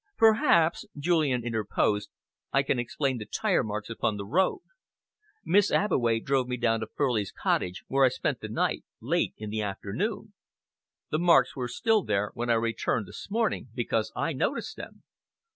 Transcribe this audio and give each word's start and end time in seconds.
"Perhaps," 0.17 0.85
Julian 0.97 1.45
interposed, 1.45 2.09
"I 2.51 2.63
can 2.63 2.79
explain 2.79 3.19
the 3.19 3.27
tyre 3.27 3.61
marks 3.63 3.87
upon 3.87 4.17
the 4.17 4.25
road. 4.25 4.61
Miss 5.45 5.71
Abbeway 5.71 6.19
drove 6.21 6.47
me 6.47 6.57
down 6.57 6.79
to 6.79 6.87
Furley's 6.95 7.31
cottage, 7.31 7.83
where 7.87 8.03
I 8.03 8.09
spent 8.09 8.39
the 8.39 8.49
night, 8.49 8.83
late 8.99 9.35
in 9.37 9.51
the 9.51 9.61
afternoon. 9.61 10.33
The 11.11 11.19
marks 11.19 11.55
were 11.55 11.67
still 11.67 12.01
there 12.03 12.31
when 12.33 12.49
I 12.49 12.53
returned 12.53 13.05
this 13.07 13.29
morning, 13.29 13.69
because 13.75 14.11
I 14.15 14.33
noticed 14.33 14.75
them." 14.75 15.03